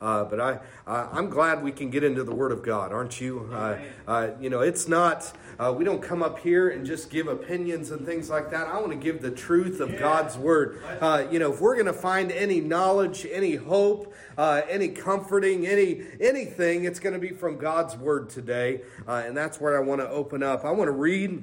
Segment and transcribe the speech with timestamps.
[0.00, 3.50] Uh, but I, I'm glad we can get into the Word of God, aren't you?
[3.52, 3.76] Uh,
[4.08, 7.90] uh, you know, it's not, uh, we don't come up here and just give opinions
[7.90, 8.66] and things like that.
[8.66, 10.80] I want to give the truth of God's Word.
[11.02, 15.66] Uh, you know, if we're going to find any knowledge, any hope, uh, any comforting,
[15.66, 18.80] any anything, it's going to be from God's Word today.
[19.06, 20.64] and that's where I want to open up.
[20.64, 21.42] I want to read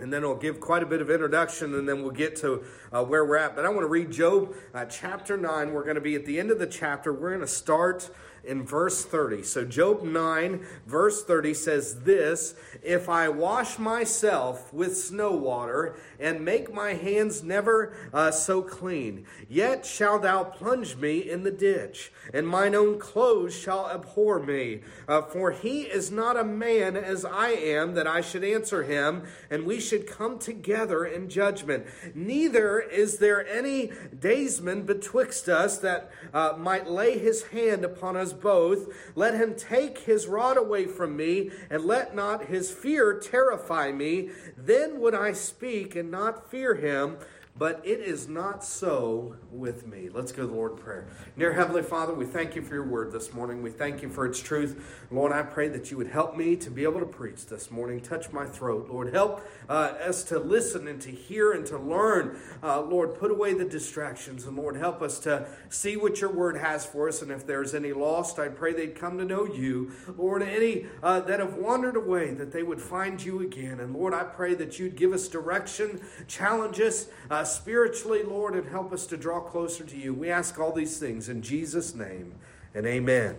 [0.00, 3.04] and then I'll give quite a bit of introduction, and then we'll get to uh,
[3.04, 3.56] where we're at.
[3.56, 5.72] But I want to read Job uh, chapter 9.
[5.72, 7.12] We're going to be at the end of the chapter.
[7.12, 8.10] We're going to start
[8.48, 9.42] in verse 30.
[9.42, 16.44] So, Job 9, verse 30 says this If I wash myself with snow water and
[16.44, 22.10] make my hands never uh, so clean, yet shalt thou plunge me in the ditch,
[22.32, 24.80] and mine own clothes shall abhor me.
[25.06, 29.24] Uh, for he is not a man as I am, that I should answer him,
[29.50, 31.86] and we should come together in judgment.
[32.14, 38.32] Neither is there any daysman betwixt us that uh, might lay his hand upon us
[38.40, 38.88] both.
[39.14, 44.30] Let him take his rod away from me, and let not his fear terrify me.
[44.56, 47.18] Then would I speak and not fear him.
[47.58, 50.10] But it is not so with me.
[50.12, 51.08] Let's go to the Lord in prayer.
[51.36, 53.62] Dear Heavenly Father, we thank you for your word this morning.
[53.62, 55.06] We thank you for its truth.
[55.10, 58.00] Lord, I pray that you would help me to be able to preach this morning.
[58.00, 58.88] Touch my throat.
[58.88, 59.72] Lord, help uh,
[60.06, 62.38] us to listen and to hear and to learn.
[62.62, 64.44] Uh, Lord, put away the distractions.
[64.44, 67.22] And Lord, help us to see what your word has for us.
[67.22, 69.90] And if there's any lost, I pray they'd come to know you.
[70.16, 73.80] Lord, any uh, that have wandered away, that they would find you again.
[73.80, 77.08] And Lord, I pray that you'd give us direction, challenge us
[77.48, 80.14] spiritually, Lord, and help us to draw closer to you.
[80.14, 82.34] We ask all these things in Jesus' name,
[82.74, 83.36] and amen.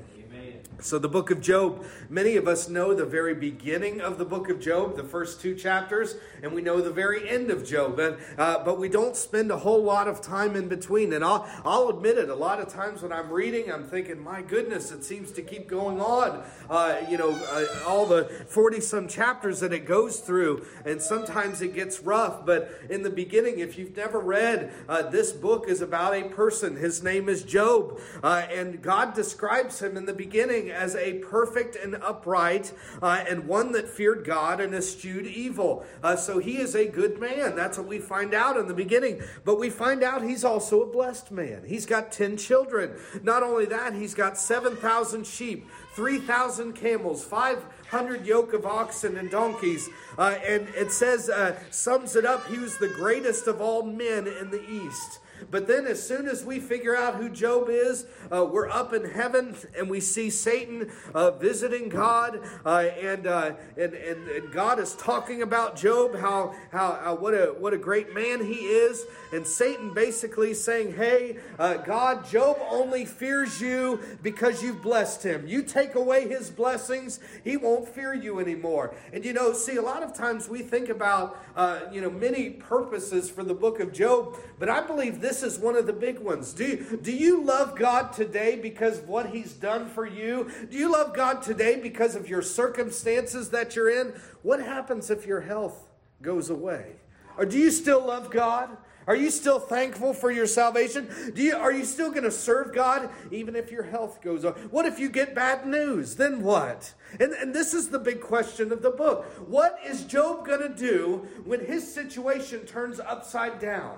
[0.81, 4.49] So, the book of Job, many of us know the very beginning of the book
[4.49, 7.99] of Job, the first two chapters, and we know the very end of Job.
[7.99, 11.11] And, uh, but we don't spend a whole lot of time in between.
[11.11, 14.41] And I'll, I'll admit it, a lot of times when I'm reading, I'm thinking, my
[14.41, 16.45] goodness, it seems to keep going on.
[16.69, 21.61] Uh, you know, uh, all the 40 some chapters that it goes through, and sometimes
[21.61, 22.46] it gets rough.
[22.46, 26.78] But in the beginning, if you've never read, uh, this book is about a person.
[26.78, 28.00] His name is Job.
[28.23, 32.72] Uh, and God describes him in the beginning as a perfect and upright
[33.02, 35.85] uh, and one that feared God and eschewed evil.
[36.03, 37.56] Uh, so he is a good man.
[37.56, 39.22] That's what we find out in the beginning.
[39.46, 41.63] But we find out he's also a blessed man.
[41.66, 42.96] He's got 10 children.
[43.24, 49.90] Not only that, he's got 7,000 sheep, 3,000 camels, 500 yoke of oxen and donkeys.
[50.18, 54.28] Uh, and it says, uh, sums it up, he was the greatest of all men
[54.28, 55.19] in the East.
[55.51, 59.05] But then, as soon as we figure out who Job is, uh, we're up in
[59.09, 64.79] heaven and we see Satan uh, visiting God, uh, and, uh, and, and and God
[64.79, 69.45] is talking about Job, how how what a what a great man he is, and
[69.45, 75.47] Satan basically saying, "Hey, uh, God, Job only fears you because you've blessed him.
[75.47, 79.81] You take away his blessings, he won't fear you anymore." And you know, see, a
[79.81, 83.91] lot of times we think about uh, you know many purposes for the book of
[83.91, 86.53] Job, but I believe this this is one of the big ones.
[86.53, 90.50] Do do you love God today because of what He's done for you?
[90.72, 94.07] Do you love God today because of your circumstances that you're in?
[94.41, 95.88] What happens if your health
[96.23, 96.95] goes away?
[97.38, 98.75] Or do you still love God?
[99.06, 101.07] Are you still thankful for your salvation?
[101.35, 104.53] Do you, are you still going to serve God even if your health goes on?
[104.72, 106.16] What if you get bad news?
[106.16, 106.94] Then what?
[107.19, 109.25] And, and this is the big question of the book.
[109.47, 113.97] What is Job going to do when his situation turns upside down?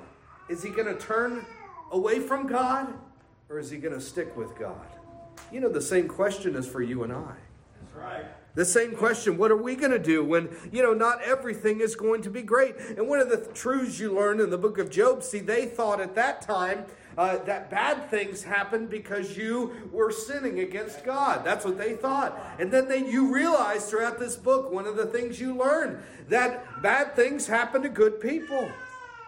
[0.51, 1.45] Is he going to turn
[1.91, 2.93] away from God
[3.47, 4.85] or is he going to stick with God?
[5.49, 7.35] You know, the same question is for you and I.
[7.79, 8.25] That's right.
[8.53, 11.95] The same question, what are we going to do when, you know, not everything is
[11.95, 12.75] going to be great?
[12.97, 16.01] And one of the truths you learn in the book of Job, see, they thought
[16.01, 16.83] at that time
[17.17, 21.45] uh, that bad things happened because you were sinning against God.
[21.45, 22.37] That's what they thought.
[22.59, 26.81] And then they, you realize throughout this book, one of the things you learn, that
[26.81, 28.69] bad things happen to good people.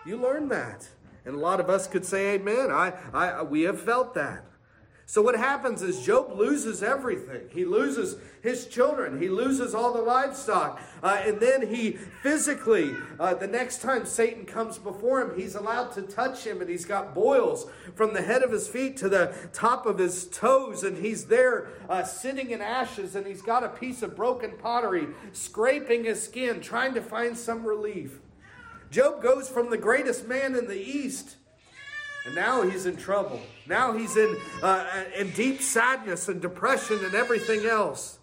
[0.05, 0.89] You learn that.
[1.25, 2.69] And a lot of us could say, Amen.
[2.71, 4.45] I, I, we have felt that.
[5.05, 7.49] So what happens is Job loses everything.
[7.51, 9.21] He loses his children.
[9.21, 10.81] He loses all the livestock.
[11.03, 11.91] Uh, and then he
[12.23, 16.69] physically, uh, the next time Satan comes before him, he's allowed to touch him and
[16.69, 20.83] he's got boils from the head of his feet to the top of his toes.
[20.83, 25.07] And he's there uh, sitting in ashes and he's got a piece of broken pottery
[25.33, 28.19] scraping his skin, trying to find some relief.
[28.93, 31.37] Job goes from the greatest man in the East,
[32.27, 33.41] and now he's in trouble.
[33.65, 34.85] Now he's in, uh,
[35.17, 38.19] in deep sadness and depression and everything else.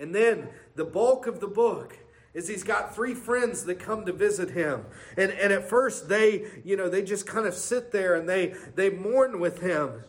[0.00, 1.96] And then the bulk of the book
[2.34, 4.86] is he's got three friends that come to visit him.
[5.16, 8.54] And, and at first they, you know, they just kind of sit there and they,
[8.74, 10.02] they mourn with him.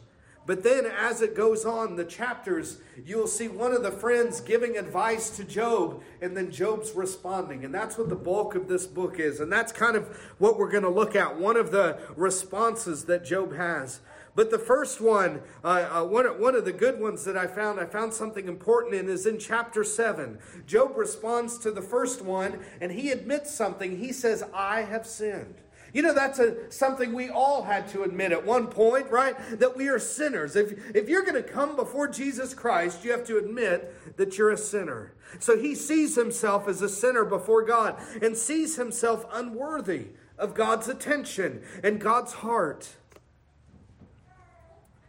[0.46, 4.78] But then, as it goes on, the chapters, you'll see one of the friends giving
[4.78, 7.64] advice to Job, and then Job's responding.
[7.64, 9.40] And that's what the bulk of this book is.
[9.40, 10.06] And that's kind of
[10.40, 14.02] what we're going to look at one of the responses that Job has.
[14.36, 17.80] But the first one, uh, uh, one, one of the good ones that I found,
[17.80, 20.40] I found something important in, is in chapter 7.
[20.66, 24.00] Job responds to the first one, and he admits something.
[24.00, 25.56] He says, I have sinned.
[25.94, 29.36] You know, that's a, something we all had to admit at one point, right?
[29.60, 30.56] That we are sinners.
[30.56, 34.50] If, if you're going to come before Jesus Christ, you have to admit that you're
[34.50, 35.14] a sinner.
[35.40, 40.08] So he sees himself as a sinner before God and sees himself unworthy
[40.40, 42.96] of God's attention and God's heart.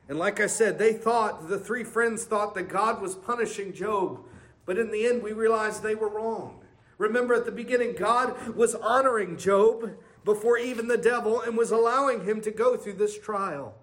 [0.06, 4.20] And like I said, they thought, the three friends thought that God was punishing Job.
[4.66, 6.60] But in the end, we realized they were wrong.
[6.98, 9.90] Remember at the beginning, God was honoring Job
[10.24, 13.74] before even the devil and was allowing him to go through this trial.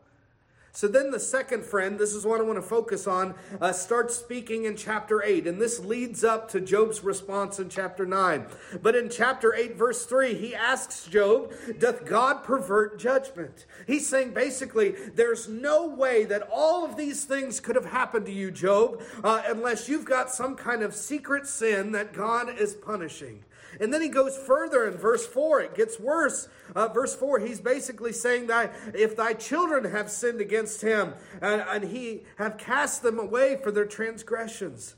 [0.73, 4.15] So then the second friend, this is what I want to focus on, uh, starts
[4.15, 5.45] speaking in chapter 8.
[5.45, 8.45] And this leads up to Job's response in chapter 9.
[8.81, 13.65] But in chapter 8, verse 3, he asks Job, Doth God pervert judgment?
[13.85, 18.31] He's saying basically, there's no way that all of these things could have happened to
[18.31, 23.43] you, Job, uh, unless you've got some kind of secret sin that God is punishing.
[23.79, 25.61] And then he goes further in verse 4.
[25.61, 26.49] It gets worse.
[26.75, 31.63] Uh, verse 4, he's basically saying that if thy children have sinned against him and,
[31.69, 34.95] and he have cast them away for their transgressions.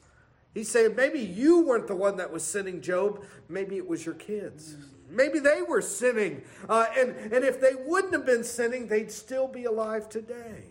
[0.53, 3.23] He's saying maybe you weren't the one that was sinning, Job.
[3.49, 4.75] Maybe it was your kids.
[5.09, 6.43] Maybe they were sinning.
[6.69, 10.65] Uh, and, and if they wouldn't have been sinning, they'd still be alive today.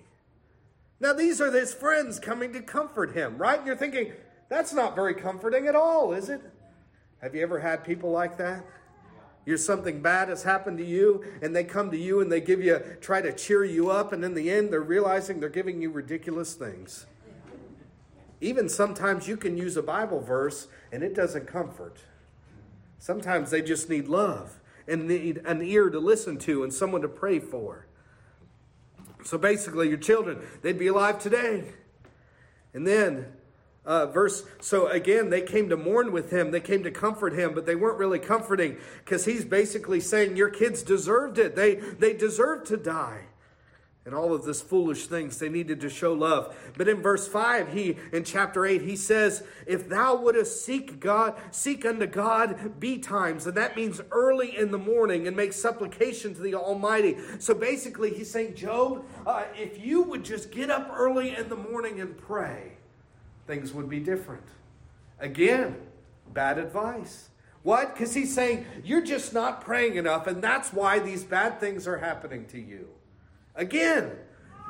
[1.01, 3.59] Now, these are his friends coming to comfort him, right?
[3.59, 4.13] And you're thinking,
[4.49, 6.41] that's not very comforting at all, is it?
[7.23, 8.65] Have you ever had people like that?
[9.47, 12.63] You're something bad has happened to you, and they come to you and they give
[12.63, 15.91] you, try to cheer you up, and in the end, they're realizing they're giving you
[15.91, 17.07] ridiculous things.
[18.41, 21.99] Even sometimes you can use a Bible verse and it doesn't comfort.
[22.99, 24.59] Sometimes they just need love
[24.89, 27.87] and need an ear to listen to and someone to pray for.
[29.25, 31.65] So basically, your children, they'd be alive today.
[32.75, 33.27] And then
[33.85, 36.51] uh, verse so again they came to mourn with him.
[36.51, 40.51] They came to comfort him but they weren't really comforting because he's basically saying your
[40.51, 41.57] kids deserved it.
[41.57, 43.27] They they deserved to die.
[44.05, 46.57] And all of this foolish things they needed to show love.
[46.77, 51.35] But in verse 5 he in chapter 8 he says if thou wouldest seek god
[51.51, 56.41] seek unto god betimes and that means early in the morning and make supplication to
[56.41, 57.17] the almighty.
[57.41, 61.57] So basically he's saying job uh, if you would just get up early in the
[61.57, 62.77] morning and pray
[63.53, 64.47] things would be different.
[65.21, 65.77] Again,
[66.33, 67.29] bad advice.
[67.63, 67.93] What?
[67.93, 71.99] Because he's saying, you're just not praying enough, and that's why these bad things are
[71.99, 72.89] happening to you.
[73.55, 74.13] Again,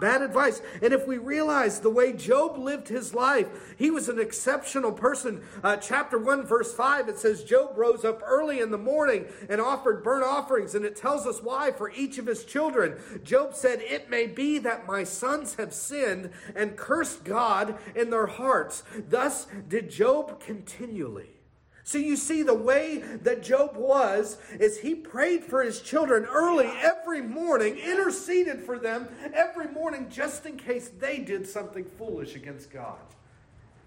[0.03, 0.61] Bad advice.
[0.83, 3.47] And if we realize the way Job lived his life,
[3.79, 5.43] he was an exceptional person.
[5.63, 9.61] Uh, chapter 1, verse 5, it says Job rose up early in the morning and
[9.61, 10.75] offered burnt offerings.
[10.75, 12.99] And it tells us why for each of his children.
[13.23, 18.27] Job said, It may be that my sons have sinned and cursed God in their
[18.27, 18.83] hearts.
[19.09, 21.42] Thus did Job continually.
[21.84, 26.67] So you see, the way that Job was is he prayed for his children early
[26.67, 32.70] every morning, interceded for them every morning just in case they did something foolish against
[32.70, 32.99] God.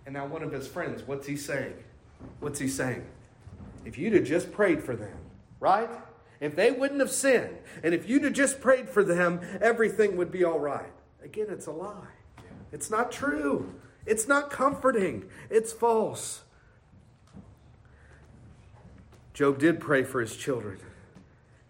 [0.05, 1.73] And now, one of his friends, what's he saying?
[2.39, 3.05] What's he saying?
[3.85, 5.17] If you'd have just prayed for them,
[5.59, 5.89] right?
[6.41, 10.31] If they wouldn't have sinned, and if you'd have just prayed for them, everything would
[10.31, 10.91] be all right.
[11.23, 12.07] Again, it's a lie.
[12.71, 13.73] It's not true.
[14.05, 15.29] It's not comforting.
[15.49, 16.43] It's false.
[19.35, 20.79] Job did pray for his children.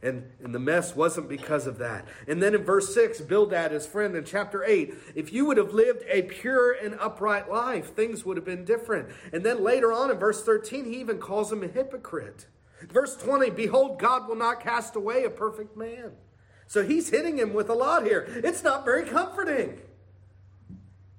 [0.03, 2.05] And, and the mess wasn't because of that.
[2.27, 5.74] And then in verse 6, Bildad, his friend, in chapter 8, if you would have
[5.74, 9.10] lived a pure and upright life, things would have been different.
[9.34, 12.45] And then later on in verse 13, he even calls him a hypocrite.
[12.81, 16.12] Verse 20, behold, God will not cast away a perfect man.
[16.67, 18.27] So he's hitting him with a lot here.
[18.43, 19.81] It's not very comforting.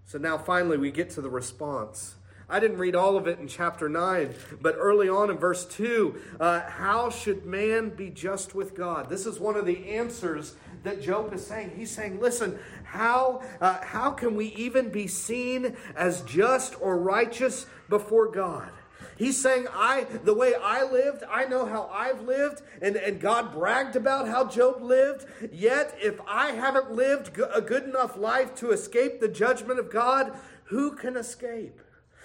[0.04, 2.14] So now finally we get to the response.
[2.48, 6.14] I didn't read all of it in chapter 9, but early on in verse 2,
[6.38, 9.08] uh, how should man be just with God?
[9.08, 11.72] This is one of the answers that Job is saying.
[11.74, 17.66] He's saying, listen, how, uh, how can we even be seen as just or righteous
[17.88, 18.70] before God?
[19.16, 23.52] He's saying, I the way I lived, I know how I've lived, and, and God
[23.52, 25.26] bragged about how Job lived.
[25.50, 30.36] Yet, if I haven't lived a good enough life to escape the judgment of God,
[30.64, 31.80] who can escape?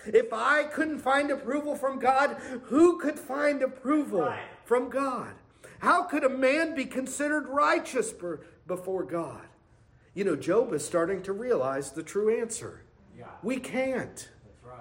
[0.06, 4.40] If I couldn't find approval from God, who could find approval right.
[4.64, 5.34] from God?
[5.80, 8.14] How could a man be considered righteous
[8.68, 9.42] before God?
[10.14, 12.82] You know, Job is starting to realize the true answer.
[13.18, 13.26] Yeah.
[13.42, 14.30] We can't.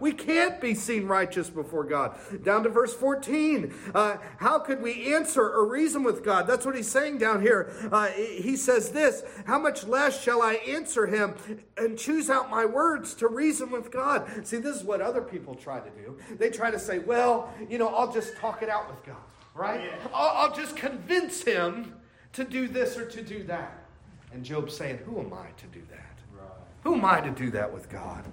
[0.01, 2.19] We can't be seen righteous before God.
[2.43, 3.73] Down to verse 14.
[3.95, 6.47] Uh, how could we answer or reason with God?
[6.47, 7.73] That's what he's saying down here.
[7.93, 11.35] Uh, he says this How much less shall I answer him
[11.77, 14.47] and choose out my words to reason with God?
[14.47, 16.19] See, this is what other people try to do.
[16.37, 19.17] They try to say, Well, you know, I'll just talk it out with God,
[19.55, 19.83] right?
[19.85, 20.09] Yeah.
[20.15, 21.95] I'll, I'll just convince him
[22.33, 23.85] to do this or to do that.
[24.33, 26.19] And Job's saying, Who am I to do that?
[26.33, 26.49] Right.
[26.85, 28.25] Who am I to do that with God?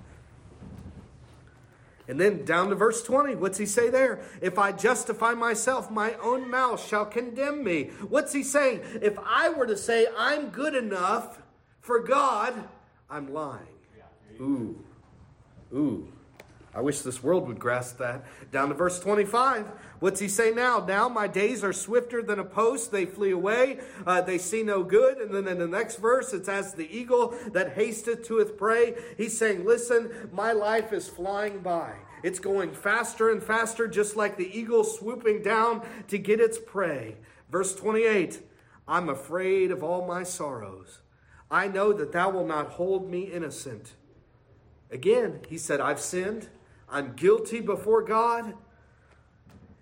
[2.08, 4.22] And then down to verse 20, what's he say there?
[4.42, 7.92] If I justify myself, my own mouth shall condemn me.
[8.08, 8.82] What's he saying?
[9.02, 11.42] If I were to say I'm good enough
[11.82, 12.54] for God,
[13.10, 13.68] I'm lying.
[14.40, 14.84] Ooh,
[15.74, 16.14] ooh.
[16.74, 18.24] I wish this world would grasp that.
[18.52, 19.66] Down to verse 25.
[20.00, 20.86] What's he say now?
[20.86, 22.92] Now my days are swifter than a post.
[22.92, 23.80] They flee away.
[24.06, 25.18] Uh, they see no good.
[25.18, 28.96] And then in the next verse, it's as the eagle that hasteth to its prey.
[29.18, 31.94] He's saying, Listen, my life is flying by.
[32.24, 37.18] It's going faster and faster, just like the eagle swooping down to get its prey.
[37.50, 38.42] Verse 28
[38.88, 41.00] I'm afraid of all my sorrows.
[41.50, 43.94] I know that thou wilt not hold me innocent.
[44.92, 46.50] Again, he said, I've sinned.
[46.90, 48.54] I'm guilty before God.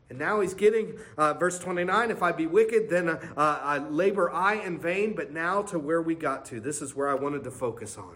[0.10, 4.30] And now he's getting, uh, verse 29, if I be wicked, then uh, I labor
[4.30, 6.60] I in vain, but now to where we got to.
[6.60, 8.16] This is where I wanted to focus on.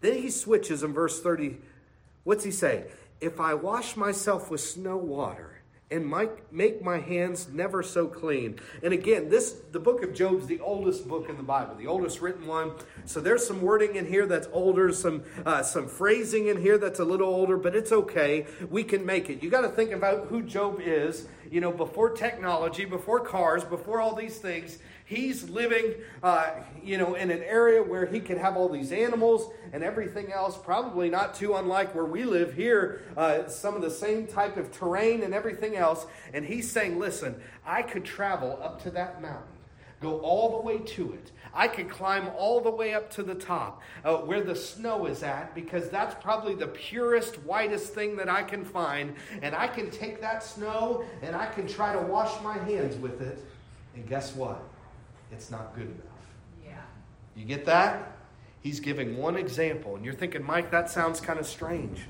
[0.00, 1.58] Then he switches in verse 30.
[2.24, 2.86] What's he say?
[3.20, 5.57] If I wash myself with snow water,
[5.90, 6.06] and
[6.50, 8.58] make my hands never so clean.
[8.82, 12.20] And again, this the book of Job's the oldest book in the Bible, the oldest
[12.20, 12.72] written one.
[13.06, 17.00] So there's some wording in here that's older, some uh, some phrasing in here that's
[17.00, 18.46] a little older, but it's okay.
[18.70, 19.42] We can make it.
[19.42, 21.26] You got to think about who Job is.
[21.50, 26.50] You know, before technology, before cars, before all these things, he's living, uh,
[26.84, 30.56] you know, in an area where he can have all these animals and everything else.
[30.56, 33.00] Probably not too unlike where we live here.
[33.16, 36.06] Uh, some of the same type of terrain and everything else.
[36.34, 39.54] And he's saying, "Listen, I could travel up to that mountain."
[40.00, 41.32] Go all the way to it.
[41.52, 45.24] I could climb all the way up to the top uh, where the snow is
[45.24, 49.16] at because that's probably the purest, whitest thing that I can find.
[49.42, 53.20] And I can take that snow and I can try to wash my hands with
[53.22, 53.44] it.
[53.96, 54.62] And guess what?
[55.32, 56.04] It's not good enough.
[56.64, 56.80] Yeah.
[57.36, 58.16] You get that?
[58.60, 62.00] He's giving one example, and you're thinking, Mike, that sounds kind of strange.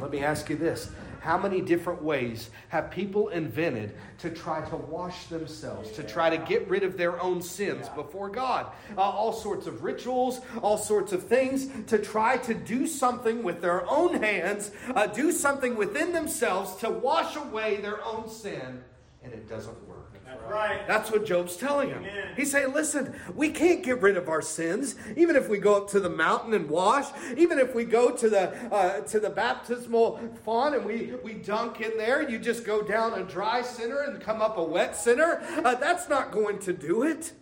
[0.00, 4.76] Let me ask you this How many different ways have people invented to try to
[4.76, 8.66] wash themselves, to try to get rid of their own sins before God?
[8.96, 13.60] Uh, all sorts of rituals, all sorts of things to try to do something with
[13.60, 18.82] their own hands, uh, do something within themselves to wash away their own sin,
[19.22, 20.03] and it doesn't work.
[20.48, 20.86] Right.
[20.86, 21.98] That's what Job's telling him.
[21.98, 22.28] Amen.
[22.36, 25.90] He's saying, listen, we can't get rid of our sins, even if we go up
[25.90, 30.20] to the mountain and wash, even if we go to the uh, to the baptismal
[30.44, 34.20] font and we, we dunk in there, you just go down a dry sinner and
[34.20, 35.42] come up a wet sinner.
[35.64, 37.32] Uh, that's not going to do it.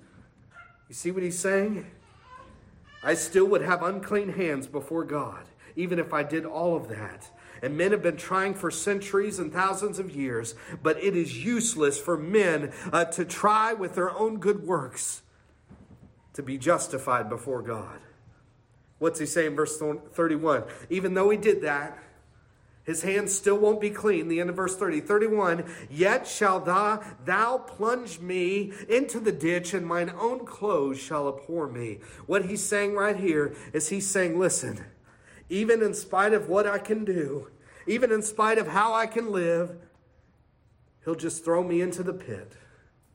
[0.88, 1.86] You see what he's saying?
[3.02, 5.44] I still would have unclean hands before God,
[5.76, 7.30] even if I did all of that.
[7.62, 11.98] And men have been trying for centuries and thousands of years, but it is useless
[11.98, 15.22] for men uh, to try with their own good works
[16.34, 18.00] to be justified before God.
[18.98, 20.64] What's he saying, verse 31?
[20.90, 21.98] Even though he did that,
[22.84, 24.28] his hands still won't be clean.
[24.28, 25.00] The end of verse 30.
[25.00, 25.64] 31.
[25.88, 31.68] Yet shall thou, thou plunge me into the ditch, and mine own clothes shall abhor
[31.68, 32.00] me.
[32.26, 34.84] What he's saying right here is he's saying, listen,
[35.48, 37.48] even in spite of what I can do,
[37.86, 39.76] even in spite of how I can live,
[41.04, 42.52] He'll just throw me into the pit.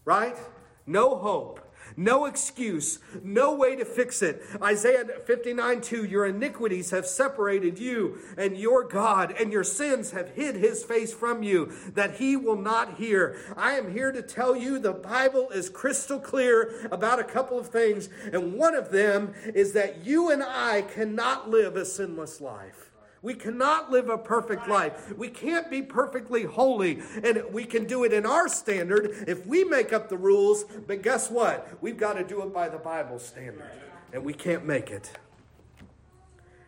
[0.06, 0.38] Right?
[0.86, 1.60] No hope.
[2.00, 4.44] No excuse, no way to fix it.
[4.62, 10.30] Isaiah 59 2 Your iniquities have separated you and your God, and your sins have
[10.30, 13.36] hid his face from you, that he will not hear.
[13.58, 17.70] I am here to tell you the Bible is crystal clear about a couple of
[17.70, 22.92] things, and one of them is that you and I cannot live a sinless life.
[23.22, 25.16] We cannot live a perfect life.
[25.18, 27.02] We can't be perfectly holy.
[27.24, 30.64] And we can do it in our standard if we make up the rules.
[30.64, 31.82] But guess what?
[31.82, 33.70] We've got to do it by the Bible standard.
[34.14, 35.12] And we can't make it.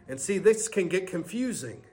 [0.07, 1.83] And see, this can get confusing.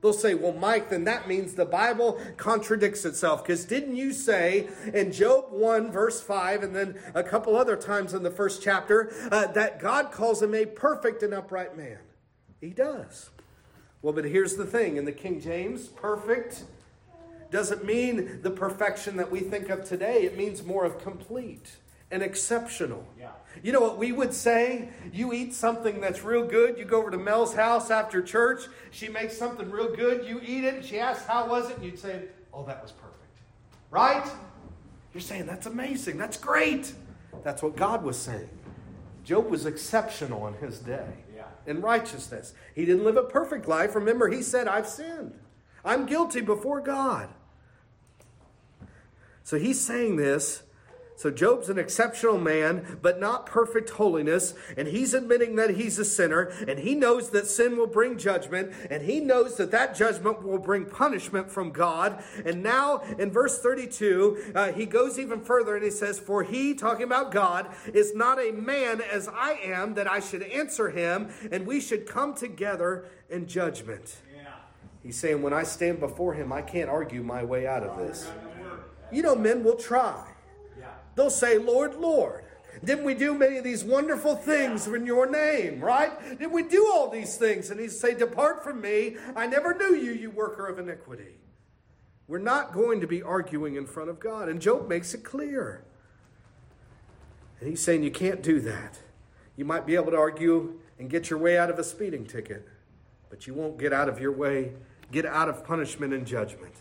[0.00, 3.42] They'll say, well, Mike, then that means the Bible contradicts itself.
[3.42, 8.14] Because didn't you say in Job 1, verse 5, and then a couple other times
[8.14, 11.98] in the first chapter, uh, that God calls him a perfect and upright man?
[12.60, 13.30] He does.
[14.02, 16.64] Well, but here's the thing in the King James, perfect
[17.50, 21.76] doesn't mean the perfection that we think of today, it means more of complete.
[22.10, 23.04] and exceptional.
[23.18, 23.30] Yeah.
[23.62, 24.88] You know what we would say?
[25.12, 26.78] You eat something that's real good.
[26.78, 28.62] You go over to Mel's house after church.
[28.90, 30.24] She makes something real good.
[30.26, 30.74] You eat it.
[30.76, 31.76] And she asks, How was it?
[31.76, 32.22] And you'd say,
[32.54, 33.16] Oh, that was perfect.
[33.90, 34.26] Right?
[35.12, 36.16] You're saying, That's amazing.
[36.16, 36.94] That's great.
[37.44, 38.48] That's what God was saying.
[39.24, 41.12] Job was exceptional in his day.
[41.68, 42.54] In righteousness.
[42.74, 43.94] He didn't live a perfect life.
[43.94, 45.38] Remember, he said, I've sinned.
[45.84, 47.28] I'm guilty before God.
[49.42, 50.62] So he's saying this
[51.18, 54.54] so Job's an exceptional man, but not perfect holiness.
[54.76, 56.52] And he's admitting that he's a sinner.
[56.68, 58.72] And he knows that sin will bring judgment.
[58.88, 62.22] And he knows that that judgment will bring punishment from God.
[62.44, 66.72] And now in verse 32, uh, he goes even further and he says, For he,
[66.72, 71.30] talking about God, is not a man as I am that I should answer him.
[71.50, 74.18] And we should come together in judgment.
[74.32, 74.52] Yeah.
[75.02, 78.30] He's saying, When I stand before him, I can't argue my way out of this.
[79.10, 80.24] You know, men will try.
[81.18, 82.44] They'll say, Lord, Lord.
[82.84, 86.12] Didn't we do many of these wonderful things in your name, right?
[86.38, 87.70] Didn't we do all these things?
[87.70, 89.16] And he'd say, Depart from me.
[89.34, 91.40] I never knew you, you worker of iniquity.
[92.28, 94.48] We're not going to be arguing in front of God.
[94.48, 95.82] And Job makes it clear.
[97.58, 99.00] And he's saying you can't do that.
[99.56, 102.68] You might be able to argue and get your way out of a speeding ticket,
[103.28, 104.74] but you won't get out of your way,
[105.10, 106.76] get out of punishment and judgment.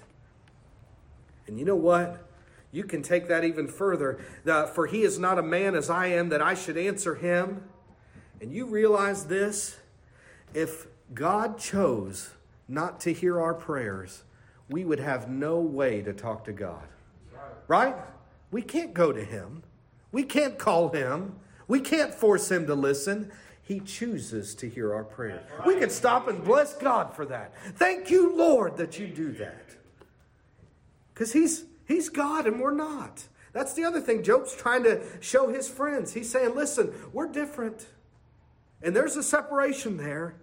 [1.47, 2.26] And you know what?
[2.71, 4.19] You can take that even further.
[4.43, 7.63] The, For he is not a man as I am that I should answer him.
[8.41, 9.77] And you realize this?
[10.53, 12.31] If God chose
[12.67, 14.23] not to hear our prayers,
[14.69, 16.87] we would have no way to talk to God.
[17.67, 17.95] Right?
[18.51, 19.63] We can't go to him.
[20.11, 21.35] We can't call him.
[21.67, 23.31] We can't force him to listen.
[23.61, 25.41] He chooses to hear our prayers.
[25.65, 27.53] We can stop and bless God for that.
[27.75, 29.75] Thank you, Lord, that you do that.
[31.13, 33.23] Because he's He's God and we're not.
[33.53, 34.23] That's the other thing.
[34.23, 36.13] Job's trying to show his friends.
[36.13, 37.87] He's saying, listen, we're different.
[38.83, 40.35] And there's a separation there.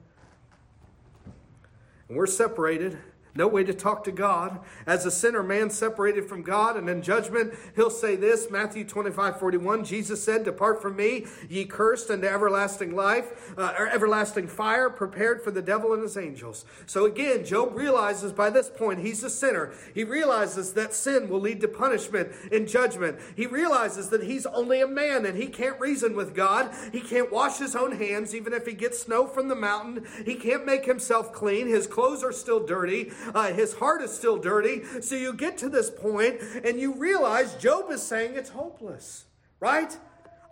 [2.08, 2.98] And we're separated
[3.34, 4.60] no way to talk to God.
[4.86, 9.40] As a sinner, man separated from God, and in judgment, he'll say this Matthew 25
[9.40, 9.84] 41.
[9.84, 15.42] Jesus said, Depart from me, ye cursed, unto everlasting life, uh, or everlasting fire, prepared
[15.42, 16.64] for the devil and his angels.
[16.86, 19.72] So again, Job realizes by this point he's a sinner.
[19.92, 23.18] He realizes that sin will lead to punishment and judgment.
[23.36, 26.70] He realizes that he's only a man and he can't reason with God.
[26.92, 30.06] He can't wash his own hands, even if he gets snow from the mountain.
[30.24, 31.66] He can't make himself clean.
[31.66, 33.10] His clothes are still dirty.
[33.34, 34.82] Uh, his heart is still dirty.
[35.00, 39.26] So you get to this point and you realize Job is saying it's hopeless,
[39.60, 39.96] right?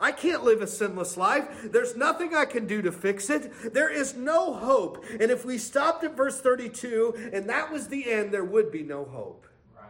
[0.01, 1.71] I can't live a sinless life.
[1.71, 3.73] There's nothing I can do to fix it.
[3.73, 5.05] There is no hope.
[5.21, 8.83] And if we stopped at verse 32 and that was the end, there would be
[8.83, 9.47] no hope.
[9.77, 9.87] Right.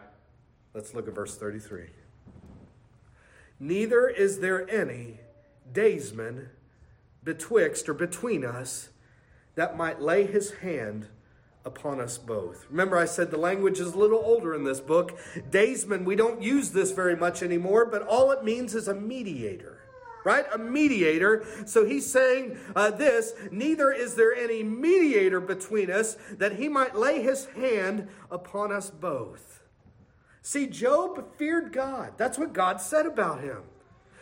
[0.74, 1.86] Let's look at verse 33.
[3.58, 5.20] Neither is there any
[5.72, 6.50] daysman
[7.24, 8.90] betwixt or between us
[9.54, 11.08] that might lay his hand
[11.64, 12.66] upon us both.
[12.70, 15.18] Remember, I said the language is a little older in this book.
[15.50, 19.78] Daysman, we don't use this very much anymore, but all it means is a mediator.
[20.24, 20.44] Right?
[20.52, 21.44] A mediator.
[21.66, 26.94] So he's saying uh, this Neither is there any mediator between us that he might
[26.94, 29.62] lay his hand upon us both.
[30.40, 32.12] See, Job feared God.
[32.16, 33.62] That's what God said about him.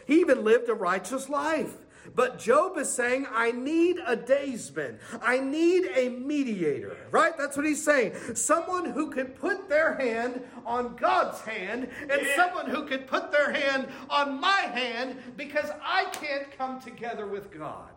[0.06, 1.76] He even lived a righteous life.
[2.14, 4.98] But Job is saying, I need a daysman.
[5.22, 7.36] I need a mediator, right?
[7.36, 8.12] That's what he's saying.
[8.34, 12.36] Someone who can put their hand on God's hand and yeah.
[12.36, 17.50] someone who can put their hand on my hand because I can't come together with
[17.50, 17.88] God.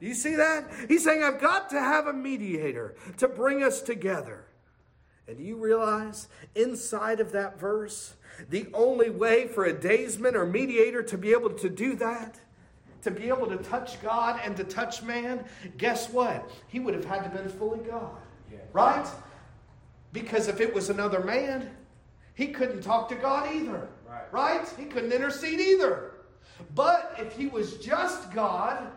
[0.00, 0.68] Do you see that?
[0.88, 4.46] He's saying, I've got to have a mediator to bring us together.
[5.28, 8.14] And do you realize inside of that verse,
[8.48, 12.40] the only way for a daysman or mediator to be able to do that
[13.02, 15.44] to be able to touch God and to touch man,
[15.76, 16.50] guess what?
[16.68, 18.16] He would have had to been fully God.
[18.50, 18.58] Yeah.
[18.72, 19.06] Right?
[20.12, 21.70] Because if it was another man,
[22.34, 23.88] he couldn't talk to God either.
[24.08, 24.32] Right.
[24.32, 24.74] right?
[24.78, 26.12] He couldn't intercede either.
[26.74, 28.90] But if he was just God,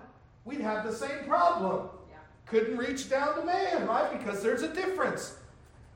[0.44, 1.90] we'd have the same problem.
[2.10, 2.18] Yeah.
[2.46, 4.18] Couldn't reach down to man, right?
[4.18, 5.36] Because there's a difference.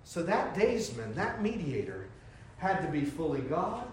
[0.03, 2.07] So that daysman, that mediator,
[2.57, 3.87] had to be fully God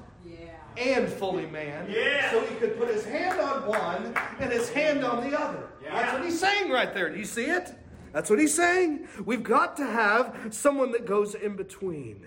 [0.77, 1.87] and fully man.
[1.91, 2.31] Yeah.
[2.31, 5.69] So he could put his hand on one and his hand on the other.
[5.83, 5.95] Yeah.
[5.95, 7.11] That's what he's saying right there.
[7.11, 7.73] Do you see it?
[8.13, 9.09] That's what he's saying.
[9.25, 12.27] We've got to have someone that goes in between.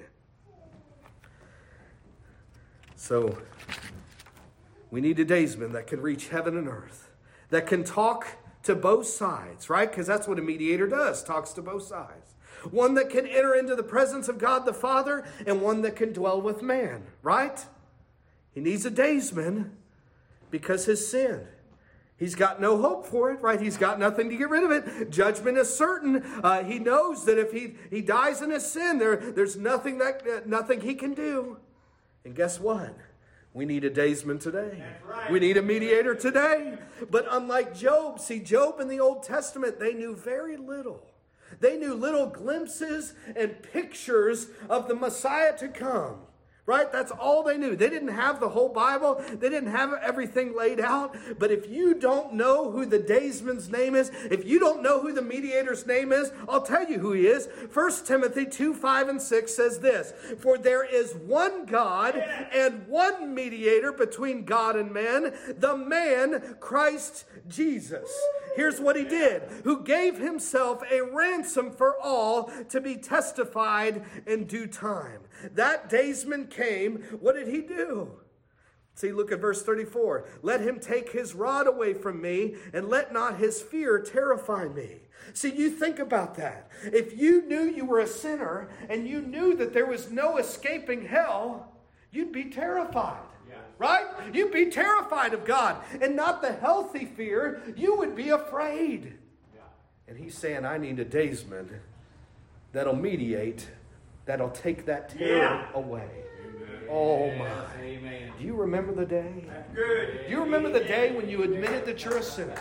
[2.96, 3.38] So
[4.92, 7.10] we need a daysman that can reach heaven and earth,
[7.50, 8.28] that can talk
[8.64, 9.90] to both sides, right?
[9.90, 12.36] Because that's what a mediator does, talks to both sides.
[12.72, 16.12] One that can enter into the presence of God the Father, and one that can
[16.12, 17.66] dwell with man, right?
[18.60, 19.72] He needs a daysman.
[20.52, 21.48] Because his sin.
[22.18, 23.62] He's got no hope for it, right?
[23.62, 25.10] He's got nothing to get rid of it.
[25.10, 26.18] Judgment is certain.
[26.44, 30.24] Uh, he knows that if he, he dies in his sin, there, there's nothing that
[30.28, 31.60] uh, nothing he can do.
[32.26, 32.94] And guess what?
[33.54, 34.84] We need a daysman today.
[35.08, 35.32] Right.
[35.32, 36.78] We need a mediator today.
[37.10, 41.06] But unlike Job, see, Job in the Old Testament, they knew very little.
[41.62, 46.24] They knew little glimpses and pictures of the Messiah to come
[46.70, 46.92] right?
[46.92, 47.76] That's all they knew.
[47.76, 51.16] They didn't have the whole Bible, they didn't have everything laid out.
[51.40, 55.12] But if you don't know who the daysman's name is, if you don't know who
[55.12, 57.50] the mediator's name is, I'll tell you who he is.
[57.74, 62.16] 1 Timothy 2 5 and 6 says this For there is one God
[62.54, 68.10] and one mediator between God and man, the man Christ Jesus.
[68.56, 74.46] Here's what he did who gave himself a ransom for all to be testified in
[74.46, 75.22] due time.
[75.54, 77.04] That daysman came.
[77.20, 78.12] What did he do?
[78.96, 80.26] See, look at verse 34.
[80.42, 84.98] Let him take his rod away from me, and let not his fear terrify me.
[85.34, 86.70] See, you think about that.
[86.84, 91.06] If you knew you were a sinner and you knew that there was no escaping
[91.06, 91.72] hell,
[92.12, 93.24] you'd be terrified.
[93.78, 94.06] Right?
[94.34, 97.62] You'd be terrified of God and not the healthy fear.
[97.78, 99.14] You would be afraid.
[100.10, 101.70] And he's saying, I need a daysman
[102.74, 103.70] that'll mediate
[104.26, 105.68] that'll take that terror yeah.
[105.74, 106.10] away.
[106.90, 107.48] Oh my.
[107.82, 108.32] Amen.
[108.38, 109.46] Do you remember the day?
[109.76, 110.26] Good.
[110.26, 112.60] Do you remember the day when you admitted that you're a sinner?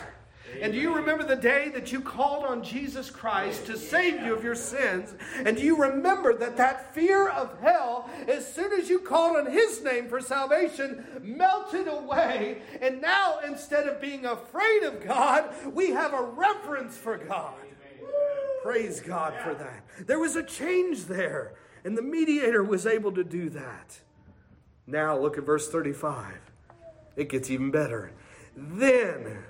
[0.61, 4.35] And do you remember the day that you called on Jesus Christ to save you
[4.35, 5.15] of your sins?
[5.45, 9.53] And do you remember that that fear of hell, as soon as you called on
[9.53, 12.63] His name for salvation, melted away?
[12.81, 17.55] And now, instead of being afraid of God, we have a reverence for God.
[18.63, 19.85] Praise God for that.
[20.07, 24.01] There was a change there, and the mediator was able to do that.
[24.89, 26.35] Now, look at verse 35.
[27.15, 28.13] It gets even better.
[28.57, 29.45] Then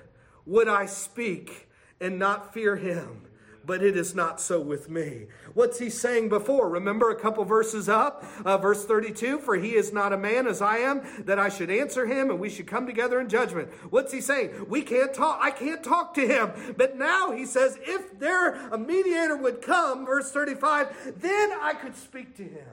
[0.45, 1.69] would I speak
[2.01, 3.25] and not fear him
[3.65, 5.27] but it is not so with me.
[5.53, 6.69] What's he saying before?
[6.69, 10.59] Remember a couple verses up, uh, verse 32 For he is not a man as
[10.59, 13.69] I am, that I should answer him and we should come together in judgment.
[13.91, 14.65] What's he saying?
[14.69, 16.73] We can't talk, I can't talk to him.
[16.77, 21.95] But now he says, If there a mediator would come, verse 35, then I could
[21.95, 22.65] speak to him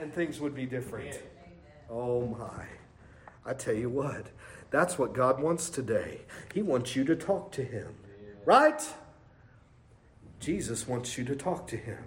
[0.00, 1.18] and things would be different.
[1.94, 2.66] Oh my.
[3.46, 4.26] I tell you what,
[4.70, 6.22] that's what God wants today.
[6.52, 7.94] He wants you to talk to him.
[8.44, 8.82] Right?
[10.40, 11.98] Jesus wants you to talk to him.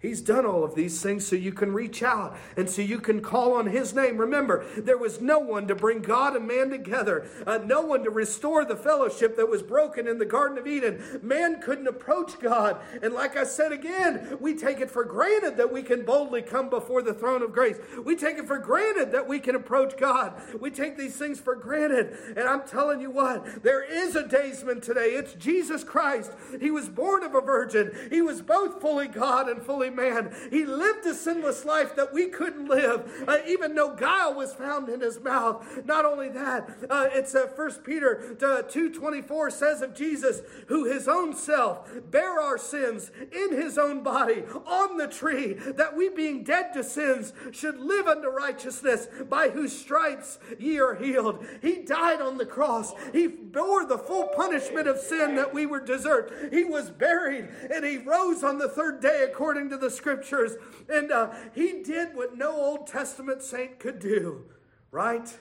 [0.00, 3.20] He's done all of these things so you can reach out and so you can
[3.20, 4.16] call on His name.
[4.16, 8.10] Remember, there was no one to bring God and man together, uh, no one to
[8.10, 11.20] restore the fellowship that was broken in the Garden of Eden.
[11.22, 12.80] Man couldn't approach God.
[13.02, 16.70] And like I said again, we take it for granted that we can boldly come
[16.70, 17.76] before the throne of grace.
[18.02, 20.32] We take it for granted that we can approach God.
[20.58, 22.16] We take these things for granted.
[22.38, 25.10] And I'm telling you what, there is a daysman today.
[25.10, 26.32] It's Jesus Christ.
[26.58, 30.34] He was born of a virgin, He was both fully God and fully man.
[30.50, 33.24] He lived a sinless life that we couldn't live.
[33.26, 35.84] Uh, even no guile was found in his mouth.
[35.84, 41.08] Not only that, uh, it's uh, 1 Peter uh, 2.24 says of Jesus, who his
[41.08, 46.42] own self bare our sins in his own body on the tree, that we being
[46.42, 51.44] dead to sins should live unto righteousness, by whose stripes ye are healed.
[51.62, 52.92] He died on the cross.
[53.12, 56.52] He bore the full punishment of sin that we were deserved.
[56.52, 60.52] He was buried and he rose on the third day according to the scriptures.
[60.88, 64.44] And uh, he did what no Old Testament saint could do,
[64.90, 65.38] right?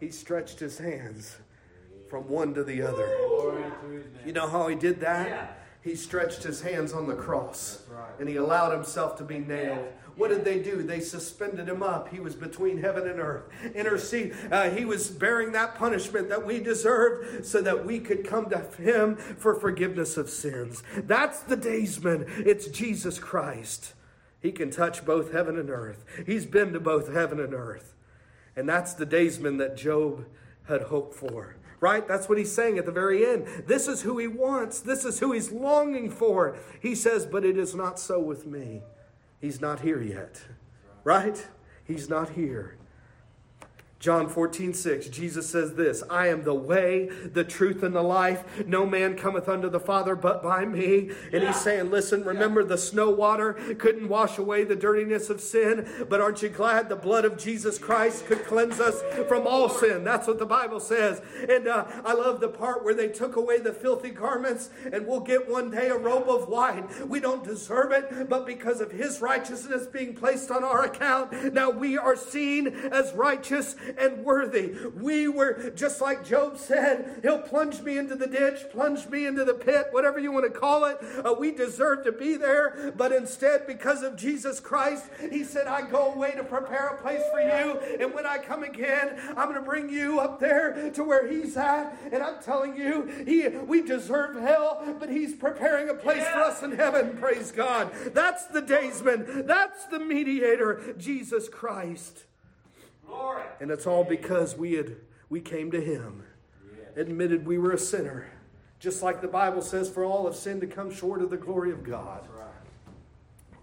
[0.00, 1.38] He stretched his hands
[2.08, 3.06] from one to the other.
[4.24, 5.58] You know how he did that?
[5.82, 7.82] He stretched his hands on the cross
[8.18, 9.86] and he allowed himself to be nailed.
[10.16, 10.82] What did they do?
[10.82, 12.08] They suspended him up.
[12.08, 13.44] He was between heaven and earth.
[13.74, 14.34] Intercede.
[14.50, 18.58] Uh, he was bearing that punishment that we deserved so that we could come to
[18.80, 20.82] him for forgiveness of sins.
[20.96, 22.26] That's the daysman.
[22.46, 23.94] It's Jesus Christ.
[24.40, 26.04] He can touch both heaven and earth.
[26.26, 27.94] He's been to both heaven and earth.
[28.54, 30.26] And that's the daysman that Job
[30.68, 32.08] had hoped for right?
[32.08, 33.46] That's what he's saying at the very end.
[33.66, 34.80] This is who he wants.
[34.80, 36.56] This is who he's longing for.
[36.80, 38.80] He says, But it is not so with me.
[39.44, 40.40] He's not here yet,
[41.04, 41.46] right?
[41.84, 42.78] He's not here.
[44.04, 48.44] John 14, 6, Jesus says this I am the way, the truth, and the life.
[48.66, 51.10] No man cometh unto the Father but by me.
[51.32, 51.46] And yeah.
[51.46, 52.66] he's saying, Listen, remember yeah.
[52.66, 56.96] the snow water couldn't wash away the dirtiness of sin, but aren't you glad the
[56.96, 60.04] blood of Jesus Christ could cleanse us from all sin?
[60.04, 61.22] That's what the Bible says.
[61.48, 65.20] And uh, I love the part where they took away the filthy garments, and we'll
[65.20, 67.08] get one day a robe of white.
[67.08, 71.70] We don't deserve it, but because of his righteousness being placed on our account, now
[71.70, 74.74] we are seen as righteous and worthy.
[74.96, 79.44] We were, just like Job said, He'll plunge me into the ditch, plunge me into
[79.44, 80.98] the pit, whatever you want to call it.
[81.24, 85.88] Uh, we deserve to be there, but instead, because of Jesus Christ, He said, I
[85.88, 87.78] go away to prepare a place for you.
[88.00, 91.56] And when I come again, I'm going to bring you up there to where He's
[91.56, 91.96] at.
[92.12, 96.62] And I'm telling you, he, we deserve hell, but He's preparing a place for us
[96.62, 97.16] in heaven.
[97.16, 97.90] Praise God.
[98.12, 99.46] That's the daysman.
[99.46, 102.24] That's the mediator, Jesus Christ.
[103.06, 103.42] Glory.
[103.60, 104.96] And it's all because we had
[105.28, 106.24] we came to Him,
[106.96, 108.26] admitted we were a sinner,
[108.78, 111.72] just like the Bible says, "For all have sinned to come short of the glory
[111.72, 112.28] of God."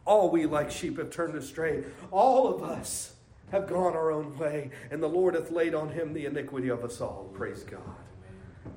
[0.06, 1.84] All we like sheep have turned astray.
[2.12, 3.14] All of us
[3.52, 6.84] have gone our own way, and the Lord hath laid on him the iniquity of
[6.84, 7.30] us all.
[7.34, 7.82] Praise God.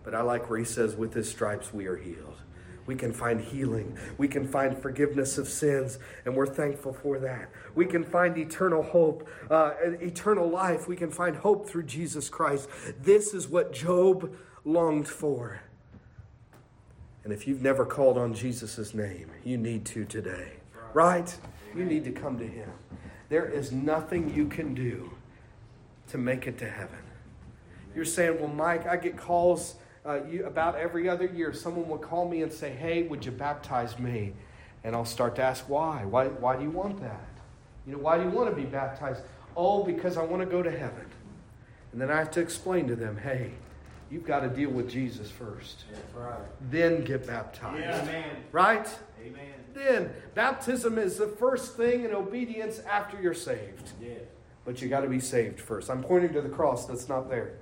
[0.03, 2.39] But I like where he says, With his stripes we are healed.
[2.87, 3.97] We can find healing.
[4.19, 7.51] We can find forgiveness of sins, and we're thankful for that.
[7.75, 10.87] We can find eternal hope, uh, eternal life.
[10.87, 12.69] We can find hope through Jesus Christ.
[13.01, 15.61] This is what Job longed for.
[17.25, 20.53] And if you've never called on Jesus' name, you need to today.
[20.93, 21.35] Right?
[21.75, 22.71] You need to come to Him.
[23.31, 25.11] There is nothing you can do
[26.09, 26.99] to make it to heaven.
[27.95, 31.53] You're saying, well, Mike, I get calls uh, you, about every other year.
[31.53, 34.33] Someone will call me and say, hey, would you baptize me?
[34.83, 36.05] And I'll start to ask why.
[36.05, 37.29] Why, why do you want that?
[37.87, 39.23] You know, why do you want to be baptized?
[39.57, 41.07] Oh, because I want to go to heaven.
[41.93, 43.53] And then I have to explain to them, hey,
[44.11, 45.85] you've got to deal with Jesus first.
[46.15, 46.39] Right.
[46.71, 47.81] Then get baptized.
[47.81, 48.89] Yeah, right?
[49.25, 49.55] Amen.
[49.73, 53.93] Then baptism is the first thing in obedience after you're saved.
[54.01, 54.15] Yeah.
[54.65, 55.91] But you got to be saved first.
[55.91, 57.59] I'm pointing to the cross that's not there.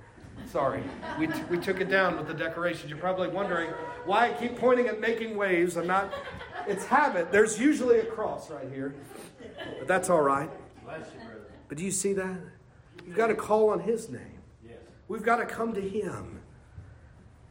[0.51, 0.83] Sorry,
[1.17, 2.89] we, t- we took it down with the decorations.
[2.89, 3.71] You're probably wondering
[4.05, 5.77] why I keep pointing at making waves.
[5.77, 6.13] I'm not,
[6.67, 7.31] it's habit.
[7.31, 8.93] There's usually a cross right here,
[9.79, 10.51] but that's all right.
[11.67, 12.37] But do you see that?
[13.05, 14.39] You've got to call on His name.
[15.07, 16.41] We've got to come to Him,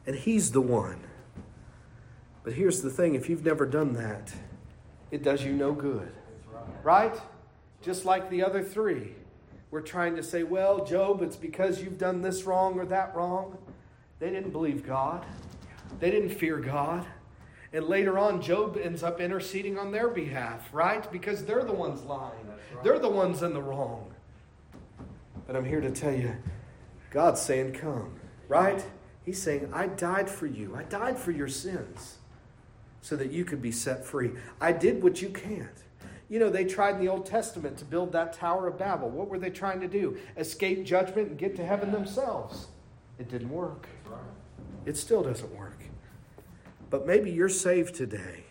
[0.07, 1.01] and He's the one.
[2.45, 4.33] But here's the thing if you've never done that,
[5.11, 6.13] it does you no good.
[6.83, 7.15] Right?
[7.83, 9.15] Just like the other three
[9.73, 13.57] we're trying to say, well, Job, it's because you've done this wrong or that wrong.
[14.21, 15.27] They didn't believe God,
[15.99, 17.05] they didn't fear God.
[17.75, 21.11] And later on, Job ends up interceding on their behalf, right?
[21.11, 22.85] Because they're the ones lying, right.
[22.85, 24.13] they're the ones in the wrong.
[25.47, 26.37] But I'm here to tell you,
[27.11, 28.13] God's saying, Come,
[28.49, 28.85] right?
[29.25, 30.77] He's saying, I died for you.
[30.77, 32.19] I died for your sins
[33.01, 34.33] so that you could be set free.
[34.61, 35.83] I did what you can't.
[36.33, 39.11] You know, they tried in the Old Testament to build that Tower of Babel.
[39.11, 40.17] What were they trying to do?
[40.39, 42.69] Escape judgment and get to heaven themselves.
[43.19, 43.87] It didn't work.
[44.87, 45.77] It still doesn't work.
[46.89, 48.45] But maybe you're saved today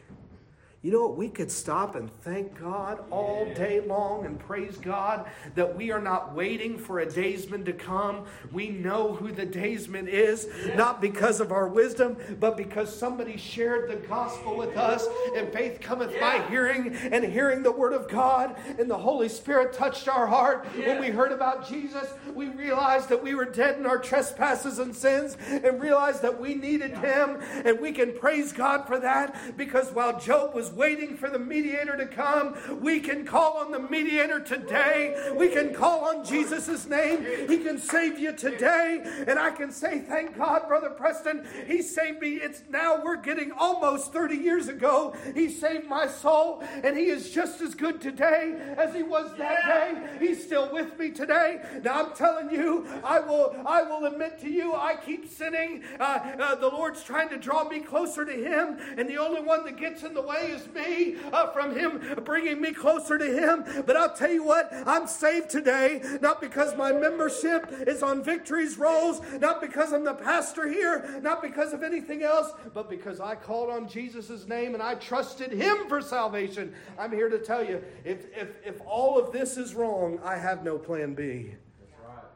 [0.84, 1.16] you know what?
[1.16, 6.02] We could stop and thank God all day long and praise God that we are
[6.02, 8.26] not waiting for a daysman to come.
[8.52, 13.92] We know who the daysman is, not because of our wisdom, but because somebody shared
[13.92, 15.08] the gospel with us.
[15.36, 18.56] And faith cometh by hearing, and hearing the word of God.
[18.80, 22.08] And the Holy Spirit touched our heart when we heard about Jesus.
[22.34, 26.56] We realized that we were dead in our trespasses and sins, and realized that we
[26.56, 27.38] needed Him.
[27.66, 31.98] And we can praise God for that because while Job was waiting for the mediator
[31.98, 32.58] to come.
[32.82, 35.34] We can call on the mediator today.
[35.36, 37.26] We can call on Jesus' name.
[37.50, 39.02] He can save you today.
[39.28, 42.36] And I can say, thank God, Brother Preston, He saved me.
[42.36, 45.16] It's now we're getting almost 30 years ago.
[45.34, 49.66] He saved my soul, and He is just as good today as He was that
[49.68, 50.26] day.
[50.26, 51.62] He's still with me today.
[51.84, 55.84] Now I'm telling you, I will, I will admit to you, I keep sinning.
[56.00, 56.04] Uh,
[56.40, 59.78] uh, the Lord's trying to draw me closer to Him, and the only one that
[59.78, 63.84] gets in the way is me uh, from Him bringing me closer to Him.
[63.86, 68.78] But I'll tell you what, I'm saved today, not because my membership is on Victory's
[68.78, 73.36] Rolls, not because I'm the pastor here, not because of anything else, but because I
[73.36, 76.74] called on Jesus' name and I trusted Him for salvation.
[76.98, 80.64] I'm here to tell you if, if, if all of this is wrong, I have
[80.64, 81.54] no plan B.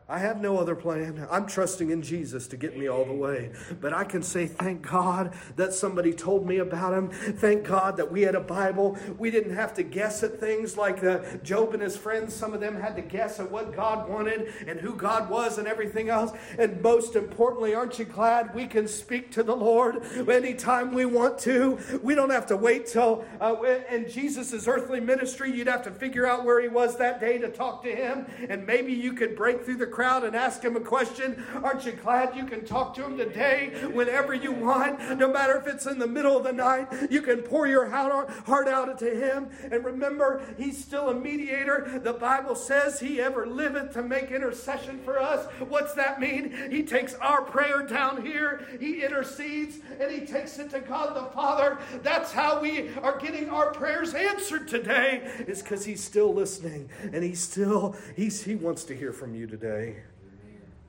[0.07, 1.27] I have no other plan.
[1.31, 3.51] I'm trusting in Jesus to get me all the way.
[3.81, 7.09] But I can say, thank God that somebody told me about him.
[7.09, 8.99] Thank God that we had a Bible.
[9.17, 12.35] We didn't have to guess at things like uh, Job and his friends.
[12.35, 15.67] Some of them had to guess at what God wanted and who God was and
[15.67, 16.33] everything else.
[16.59, 21.39] And most importantly, aren't you glad we can speak to the Lord anytime we want
[21.39, 21.79] to?
[22.03, 23.55] We don't have to wait till uh,
[23.89, 27.49] in Jesus' earthly ministry, you'd have to figure out where he was that day to
[27.49, 28.27] talk to him.
[28.49, 31.41] And maybe you could break through the crowd and ask him a question?
[31.63, 35.17] Aren't you glad you can talk to him today whenever you want?
[35.17, 38.67] No matter if it's in the middle of the night, you can pour your heart
[38.67, 39.49] out to him.
[39.71, 42.01] And remember, he's still a mediator.
[42.03, 45.45] The Bible says he ever liveth to make intercession for us.
[45.69, 46.53] What's that mean?
[46.69, 51.31] He takes our prayer down here, he intercedes, and he takes it to God the
[51.33, 51.77] Father.
[52.03, 57.23] That's how we are getting our prayers answered today, is because he's still listening and
[57.23, 59.84] he's still, he's, he wants to hear from you today.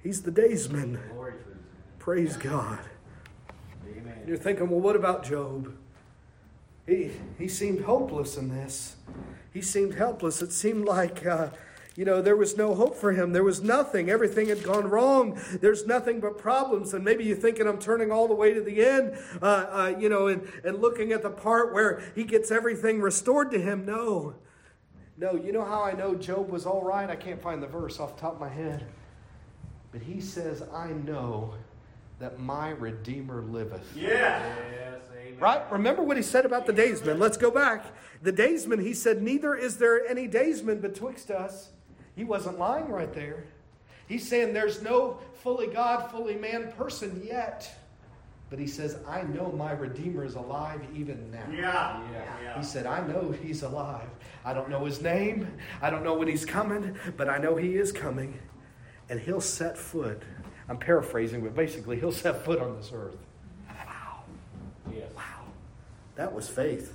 [0.06, 1.00] He's the daysman.
[1.98, 2.78] Praise God.
[4.24, 5.74] You're thinking, well, what about Job?
[6.86, 8.94] He, he seemed hopeless in this.
[9.52, 10.42] He seemed helpless.
[10.42, 11.48] It seemed like, uh,
[11.96, 13.32] you know, there was no hope for him.
[13.32, 14.08] There was nothing.
[14.08, 15.40] Everything had gone wrong.
[15.60, 16.94] There's nothing but problems.
[16.94, 20.08] And maybe you're thinking, I'm turning all the way to the end, uh, uh, you
[20.08, 23.84] know, and, and looking at the part where he gets everything restored to him.
[23.84, 24.36] No.
[25.18, 27.10] No, you know how I know Job was all right?
[27.10, 28.86] I can't find the verse off the top of my head.
[29.92, 31.54] But he says, I know
[32.18, 33.94] that my Redeemer liveth.
[33.94, 34.42] Yeah.
[34.70, 35.00] Yes,
[35.38, 35.70] right?
[35.70, 37.18] Remember what he said about the daysman.
[37.18, 37.84] Let's go back.
[38.22, 41.70] The daysman, he said, Neither is there any daysman betwixt us.
[42.14, 43.44] He wasn't lying right there.
[44.08, 47.70] He's saying there's no fully God, fully man person yet.
[48.48, 51.46] But he says, I know my Redeemer is alive even now.
[51.52, 52.00] Yeah.
[52.42, 52.56] yeah.
[52.56, 54.08] He said, I know he's alive.
[54.44, 55.48] I don't know his name.
[55.82, 58.38] I don't know when he's coming, but I know he is coming.
[59.08, 60.22] And he'll set foot.
[60.68, 63.16] I'm paraphrasing, but basically, he'll set foot on this earth.
[63.68, 64.24] Wow.
[64.92, 65.10] Yes.
[65.14, 65.22] Wow.
[66.16, 66.92] That was faith.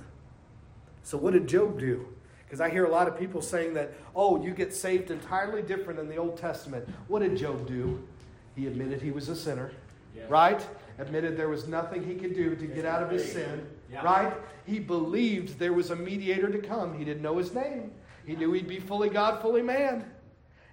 [1.02, 2.06] So, what did Job do?
[2.44, 5.98] Because I hear a lot of people saying that, oh, you get saved entirely different
[5.98, 6.86] in the Old Testament.
[7.08, 8.06] What did Job do?
[8.54, 9.72] He admitted he was a sinner,
[10.14, 10.28] yes.
[10.28, 10.66] right?
[10.98, 14.02] Admitted there was nothing he could do to get out of his sin, yeah.
[14.02, 14.34] right?
[14.66, 16.98] He believed there was a mediator to come.
[16.98, 17.90] He didn't know his name.
[18.26, 20.04] He knew he'd be fully God, fully man.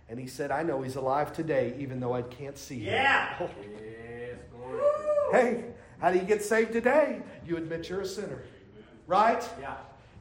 [0.10, 2.94] And he said, I know he's alive today, even though I can't see him.
[2.94, 3.48] Yeah.
[4.72, 5.30] Oh.
[5.32, 5.64] Hey,
[6.00, 7.22] how do you get saved today?
[7.46, 8.44] You admit you're a sinner,
[9.08, 9.44] right?
[9.60, 9.78] Yeah.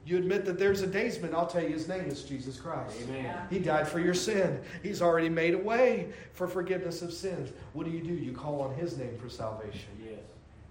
[0.09, 1.35] You admit that there's a daysman.
[1.35, 2.97] I'll tell you his name is Jesus Christ.
[3.03, 3.37] Amen.
[3.51, 4.59] He died for your sin.
[4.83, 7.51] He's already made a way for forgiveness of sins.
[7.75, 8.15] What do you do?
[8.15, 9.91] You call on his name for salvation.
[10.03, 10.21] Yes.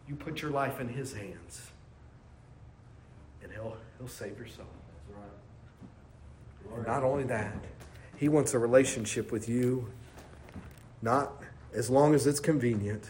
[0.08, 1.70] You put your life in his hands.
[3.44, 4.66] And he'll he'll save your soul.
[5.06, 5.20] That's
[6.72, 6.78] right.
[6.78, 7.54] And not only that,
[8.18, 9.90] he wants a relationship with you,
[11.02, 11.42] not
[11.74, 13.10] as long as it's convenient,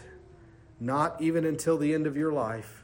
[0.78, 2.78] not even until the end of your life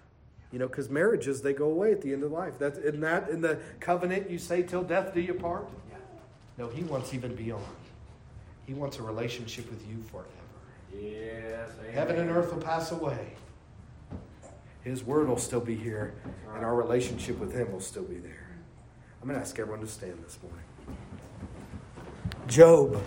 [0.54, 2.60] you know, because marriages, they go away at the end of life.
[2.60, 5.68] That's, isn't that in the covenant you say, till death do you part?
[5.90, 5.96] Yeah.
[6.56, 7.64] No, he wants even beyond.
[8.64, 10.28] He wants a relationship with you forever.
[10.96, 11.70] Yes.
[11.80, 11.92] Amen.
[11.92, 13.32] Heaven and earth will pass away.
[14.82, 16.14] His word will still be here,
[16.54, 18.46] and our relationship with him will still be there.
[19.20, 20.62] I'm going to ask everyone to stand this morning.
[22.46, 23.00] Job